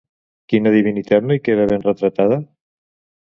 Quina 0.53 0.71
divinitat 0.75 1.27
no 1.27 1.37
hi 1.37 1.43
queda 1.49 1.67
ben 1.73 1.85
retratada? 1.89 2.39